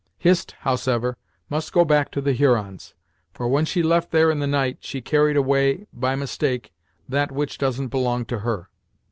Hist, 0.17 0.55
howsever, 0.61 1.15
must 1.47 1.71
go 1.71 1.85
back 1.85 2.09
to 2.09 2.21
the 2.21 2.33
Hurons, 2.33 2.95
for, 3.35 3.47
when 3.47 3.65
she 3.65 3.83
left 3.83 4.09
there 4.09 4.31
in 4.31 4.39
the 4.39 4.47
night, 4.47 4.79
she 4.81 4.99
carried 4.99 5.37
away 5.37 5.85
by 5.93 6.15
mistake, 6.15 6.73
that 7.07 7.31
which 7.31 7.59
doesn't 7.59 7.89
belong 7.89 8.25
to 8.25 8.39
her." 8.39 8.71